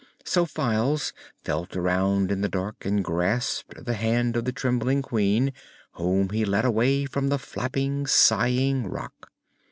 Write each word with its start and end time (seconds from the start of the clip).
So 0.25 0.45
Files 0.47 1.13
felt 1.43 1.75
around 1.75 2.31
in 2.31 2.41
the 2.41 2.49
dark 2.49 2.85
and 2.85 3.03
grasped 3.03 3.85
the 3.85 3.93
hand 3.93 4.35
of 4.35 4.45
the 4.45 4.51
trembling 4.51 5.03
Queen, 5.03 5.53
whom 5.91 6.29
he 6.29 6.43
led 6.43 6.65
away 6.65 7.05
from 7.05 7.29
the 7.29 7.37
flapping, 7.37 8.07
sighing 8.07 8.87
Rak. 8.89 9.11